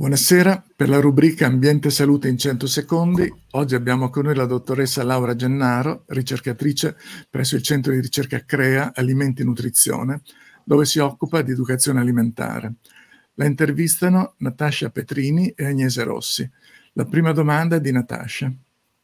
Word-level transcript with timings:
Buonasera, 0.00 0.64
per 0.74 0.88
la 0.88 0.98
rubrica 0.98 1.44
Ambiente 1.44 1.88
e 1.88 1.90
Salute 1.90 2.26
in 2.26 2.38
100 2.38 2.66
secondi, 2.66 3.30
oggi 3.50 3.74
abbiamo 3.74 4.08
con 4.08 4.24
noi 4.24 4.34
la 4.34 4.46
dottoressa 4.46 5.04
Laura 5.04 5.34
Gennaro, 5.34 6.04
ricercatrice 6.06 6.96
presso 7.28 7.54
il 7.54 7.62
centro 7.62 7.92
di 7.92 8.00
ricerca 8.00 8.42
CREA 8.42 8.92
Alimenti 8.94 9.42
e 9.42 9.44
Nutrizione, 9.44 10.22
dove 10.64 10.86
si 10.86 11.00
occupa 11.00 11.42
di 11.42 11.50
educazione 11.50 12.00
alimentare. 12.00 12.76
La 13.34 13.44
intervistano 13.44 14.36
Natascia 14.38 14.88
Petrini 14.88 15.50
e 15.50 15.66
Agnese 15.66 16.02
Rossi. 16.02 16.50
La 16.94 17.04
prima 17.04 17.32
domanda 17.32 17.76
è 17.76 17.80
di 17.82 17.92
Natascia. 17.92 18.50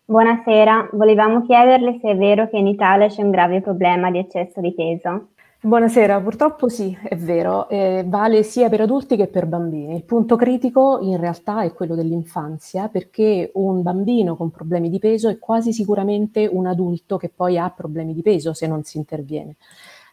Buonasera, 0.02 0.88
volevamo 0.92 1.44
chiederle 1.44 1.98
se 2.00 2.12
è 2.12 2.16
vero 2.16 2.48
che 2.48 2.56
in 2.56 2.68
Italia 2.68 3.08
c'è 3.08 3.20
un 3.20 3.32
grave 3.32 3.60
problema 3.60 4.10
di 4.10 4.16
eccesso 4.16 4.62
di 4.62 4.72
peso. 4.72 5.32
Buonasera, 5.66 6.20
purtroppo 6.20 6.68
sì, 6.68 6.96
è 7.02 7.16
vero, 7.16 7.68
eh, 7.68 8.04
vale 8.06 8.44
sia 8.44 8.68
per 8.68 8.82
adulti 8.82 9.16
che 9.16 9.26
per 9.26 9.46
bambini. 9.46 9.96
Il 9.96 10.04
punto 10.04 10.36
critico 10.36 11.00
in 11.00 11.16
realtà 11.16 11.64
è 11.64 11.72
quello 11.72 11.96
dell'infanzia, 11.96 12.86
perché 12.86 13.50
un 13.54 13.82
bambino 13.82 14.36
con 14.36 14.52
problemi 14.52 14.88
di 14.90 15.00
peso 15.00 15.28
è 15.28 15.40
quasi 15.40 15.72
sicuramente 15.72 16.46
un 16.46 16.66
adulto 16.66 17.16
che 17.16 17.32
poi 17.34 17.58
ha 17.58 17.68
problemi 17.68 18.14
di 18.14 18.22
peso 18.22 18.54
se 18.54 18.68
non 18.68 18.84
si 18.84 18.96
interviene. 18.96 19.56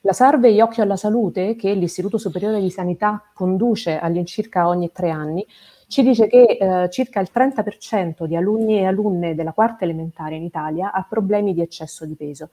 La 0.01 0.13
Sarve 0.13 0.59
Occhio 0.59 0.81
alla 0.81 0.95
Salute, 0.95 1.55
che 1.55 1.71
l'Istituto 1.75 2.17
Superiore 2.17 2.59
di 2.59 2.71
Sanità 2.71 3.21
conduce 3.31 3.99
all'incirca 3.99 4.67
ogni 4.67 4.91
tre 4.91 5.11
anni, 5.11 5.45
ci 5.87 6.01
dice 6.01 6.25
che 6.25 6.57
eh, 6.59 6.89
circa 6.89 7.19
il 7.19 7.29
30% 7.31 8.25
di 8.25 8.35
alunni 8.35 8.79
e 8.79 8.85
alunne 8.85 9.35
della 9.35 9.51
quarta 9.51 9.83
elementare 9.83 10.33
in 10.33 10.41
Italia 10.41 10.91
ha 10.91 11.05
problemi 11.07 11.53
di 11.53 11.61
eccesso 11.61 12.07
di 12.07 12.15
peso 12.15 12.49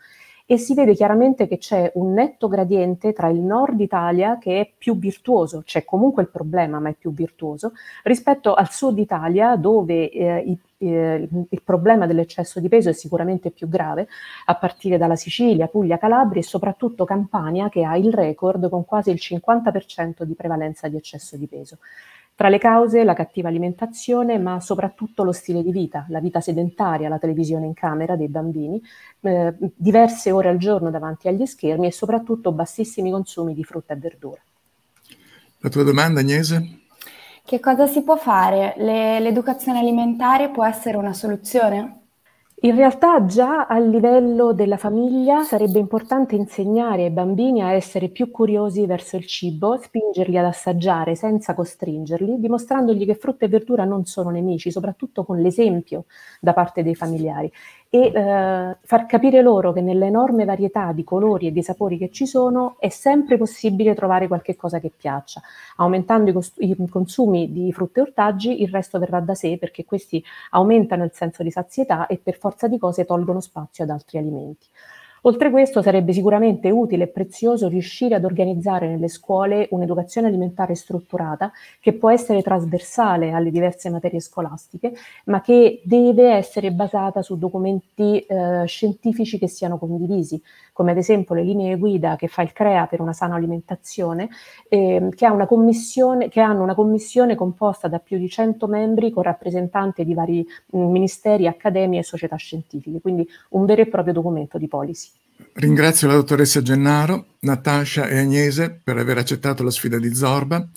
e 0.51 0.59
si 0.59 0.75
vede 0.75 0.97
chiaramente 0.97 1.47
che 1.47 1.59
c'è 1.59 1.93
un 1.95 2.13
netto 2.13 2.49
gradiente 2.49 3.13
tra 3.13 3.29
il 3.29 3.39
nord 3.39 3.79
Italia 3.79 4.37
che 4.37 4.61
è 4.61 4.73
più 4.77 4.99
virtuoso, 4.99 5.63
c'è 5.65 5.85
comunque 5.85 6.23
il 6.23 6.29
problema 6.29 6.81
ma 6.81 6.89
è 6.89 6.95
più 6.95 7.13
virtuoso, 7.13 7.75
rispetto 8.03 8.55
al 8.55 8.69
sud 8.69 8.99
Italia 8.99 9.55
dove 9.55 10.11
eh, 10.11 10.39
i, 10.39 10.59
eh, 10.79 11.29
il 11.49 11.63
problema 11.63 12.09
dell'eccesso 12.09 12.59
di 12.59 12.69
peso 12.69 12.89
è 12.89 12.93
sicuramente 12.93 13.53
più 13.53 13.69
grave, 13.69 14.09
a 14.47 14.57
partire 14.57 14.99
dalla 14.99 15.15
Sicilia, 15.15 15.69
Puglia, 15.69 15.99
Calabria 15.99 16.41
e 16.41 16.45
soprattutto 16.45 17.05
Campania 17.05 17.69
che 17.69 17.85
ha 17.85 17.97
il 17.97 18.13
record 18.13 18.69
con 18.69 18.85
quasi 18.85 19.11
il 19.11 19.21
50% 19.23 20.25
di 20.25 20.35
prevalenza 20.35 20.89
di 20.89 20.97
eccesso 20.97 21.37
di 21.37 21.47
peso. 21.47 21.79
Tra 22.41 22.49
le 22.49 22.57
cause 22.57 23.05
la 23.05 23.13
cattiva 23.13 23.49
alimentazione, 23.49 24.39
ma 24.39 24.61
soprattutto 24.61 25.25
lo 25.25 25.31
stile 25.31 25.63
di 25.63 25.71
vita, 25.73 26.07
la 26.09 26.21
vita 26.21 26.41
sedentaria, 26.41 27.11
la 27.11 27.19
televisione 27.19 27.67
in 27.67 27.75
camera 27.75 28.17
dei 28.17 28.29
bambini, 28.29 28.83
eh, 29.21 29.55
diverse 29.59 30.31
ore 30.31 30.49
al 30.49 30.57
giorno 30.57 30.91
davanti 30.91 31.29
agli 31.29 31.45
schermi 31.45 31.89
e 31.89 31.93
soprattutto 31.93 32.53
bassissimi 32.53 33.11
consumi 33.11 33.53
di 33.53 33.63
frutta 33.63 33.93
e 33.93 33.97
verdura. 33.99 34.41
La 35.59 35.69
tua 35.69 35.83
domanda, 35.83 36.21
Agnese? 36.21 36.79
Che 37.45 37.61
cosa 37.61 37.87
si 37.87 38.01
può 38.01 38.17
fare? 38.17 38.73
Le, 38.79 39.21
l'educazione 39.21 39.81
alimentare 39.81 40.49
può 40.49 40.65
essere 40.65 40.97
una 40.97 41.13
soluzione? 41.13 42.00
In 42.63 42.77
realtà 42.77 43.25
già 43.25 43.67
a 43.67 43.79
livello 43.79 44.53
della 44.53 44.77
famiglia 44.77 45.45
sarebbe 45.45 45.79
importante 45.79 46.37
insegnare 46.37 47.05
ai 47.05 47.11
bambini 47.11 47.63
a 47.63 47.73
essere 47.73 48.11
più 48.11 48.31
curiosi 48.31 48.85
verso 48.85 49.17
il 49.17 49.25
cibo, 49.25 49.79
spingerli 49.81 50.37
ad 50.37 50.45
assaggiare 50.45 51.15
senza 51.15 51.55
costringerli, 51.55 52.39
dimostrandogli 52.39 53.07
che 53.07 53.15
frutta 53.15 53.47
e 53.47 53.49
verdura 53.49 53.85
non 53.85 54.05
sono 54.05 54.29
nemici, 54.29 54.71
soprattutto 54.71 55.25
con 55.25 55.41
l'esempio 55.41 56.05
da 56.39 56.53
parte 56.53 56.83
dei 56.83 56.95
familiari 56.95 57.51
e 57.93 58.13
eh, 58.15 58.77
far 58.81 59.07
capire 59.07 59.43
loro 59.43 59.73
che 59.73 59.81
nell'enorme 59.81 60.45
varietà 60.45 60.93
di 60.93 61.03
colori 61.03 61.49
e 61.49 61.53
di 61.53 61.61
sapori 61.61 61.99
che 61.99 62.11
ci 62.11 62.25
sono 62.25 62.77
è 62.79 62.89
sempre 62.89 63.37
possibile 63.37 63.95
trovare 63.95 64.29
qualche 64.29 64.55
cosa 64.55 64.79
che 64.79 64.93
piaccia. 64.97 65.41
Aumentando 65.77 66.31
i, 66.31 66.33
cost- 66.33 66.61
i 66.61 66.77
consumi 66.89 67.51
di 67.53 67.73
frutta 67.73 67.99
e 67.99 68.03
ortaggi, 68.05 68.63
il 68.63 68.69
resto 68.69 69.01
verrà 69.01 69.19
da 69.19 69.35
sé 69.35 69.59
perché 69.59 69.85
questi 69.85 70.23
aumentano 70.51 71.03
il 71.03 71.11
senso 71.13 71.43
di 71.43 71.51
sazietà 71.51 72.07
e 72.07 72.19
per 72.19 72.39
forza 72.39 72.69
di 72.69 72.79
cose 72.79 73.05
tolgono 73.05 73.41
spazio 73.41 73.83
ad 73.83 73.91
altri 73.91 74.19
alimenti. 74.19 74.67
Oltre 75.23 75.51
questo 75.51 75.83
sarebbe 75.83 76.15
sicuramente 76.15 76.71
utile 76.71 77.05
e 77.05 77.09
prezioso 77.09 77.69
riuscire 77.69 78.15
ad 78.15 78.25
organizzare 78.25 78.89
nelle 78.89 79.09
scuole 79.09 79.69
un'educazione 79.71 80.29
alimentare 80.29 80.75
strutturata 80.75 81.53
che 81.79 81.93
può 81.93 82.11
essere 82.11 82.41
trasversale 82.41 83.33
alle 83.33 83.51
diverse 83.51 83.91
materie 83.91 84.21
scolastiche, 84.21 84.95
ma 85.27 85.43
che 85.43 85.83
deve 85.85 86.33
essere 86.33 86.73
basata 86.73 87.21
su 87.21 87.37
documenti 87.37 88.21
eh, 88.21 88.65
scientifici 88.67 89.39
che 89.39 89.49
siano 89.49 89.77
condivisi, 89.77 90.43
come 90.73 90.93
ad 90.93 90.97
esempio 90.97 91.35
le 91.35 91.43
linee 91.43 91.77
guida 91.77 92.17
che 92.17 92.27
fa 92.27 92.41
il 92.41 92.53
CREA 92.53 92.87
per 92.87 93.03
una 93.03 93.13
sana 93.13 93.35
alimentazione, 93.35 94.31
eh, 94.71 95.09
che, 95.15 95.27
ha 95.27 95.33
una 95.33 95.47
che, 95.47 96.41
hanno 96.41 96.63
una 96.63 96.75
commissione 96.75 97.35
composta 97.35 97.89
da 97.89 97.99
più 97.99 98.17
di 98.17 98.29
100 98.31 98.67
membri 98.67 99.11
con 99.11 99.23
rappresentanti 99.23 100.05
di 100.05 100.15
vari 100.15 100.47
mh, 100.71 100.79
ministeri, 100.79 101.47
accademie 101.47 102.01
e 102.01 102.05
società 102.05 102.37
scientifiche, 102.37 103.03
quindi 103.03 103.29
un 103.51 103.67
vero 103.67 103.83
e 103.83 103.87
proprio 103.87 104.15
documento 104.15 104.57
di 104.57 104.67
policy. 104.67 105.10
Ringrazio 105.55 106.07
la 106.07 106.15
dottoressa 106.15 106.63
Gennaro, 106.63 107.35
Natascia 107.41 108.09
e 108.09 108.19
Agnese 108.19 108.81
per 108.83 108.97
aver 108.97 109.19
accettato 109.19 109.63
la 109.63 109.71
sfida 109.71 109.99
di 109.99 110.15
Zorba. 110.15 110.69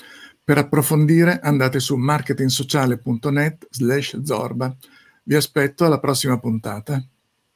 Per 0.43 0.57
approfondire 0.57 1.39
andate 1.41 1.79
su 1.79 1.95
marketingsociale.net 1.95 3.67
slash 3.69 4.21
Zorba. 4.23 4.75
Vi 5.23 5.35
aspetto 5.35 5.85
alla 5.85 5.99
prossima 5.99 6.37
puntata. 6.37 7.01